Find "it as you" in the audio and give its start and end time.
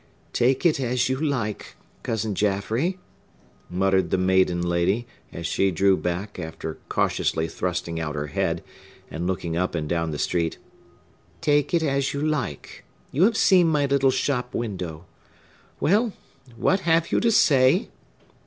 0.65-1.17, 11.75-12.19